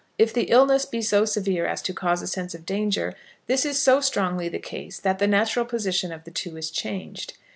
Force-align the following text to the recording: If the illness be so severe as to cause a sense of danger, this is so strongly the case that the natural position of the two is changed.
If 0.17 0.33
the 0.33 0.45
illness 0.45 0.83
be 0.87 1.03
so 1.03 1.25
severe 1.25 1.67
as 1.67 1.79
to 1.83 1.93
cause 1.93 2.23
a 2.23 2.27
sense 2.27 2.55
of 2.55 2.65
danger, 2.65 3.13
this 3.45 3.65
is 3.67 3.79
so 3.79 4.01
strongly 4.01 4.49
the 4.49 4.57
case 4.57 4.99
that 4.99 5.19
the 5.19 5.27
natural 5.27 5.63
position 5.63 6.11
of 6.11 6.23
the 6.23 6.31
two 6.31 6.57
is 6.57 6.71
changed. 6.71 7.37